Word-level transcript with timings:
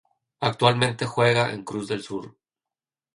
Actualmente 0.39 1.05
juega 1.05 1.51
en 1.53 1.63
Cruz 1.63 1.87
del 1.87 2.01
Sur. 2.01 2.35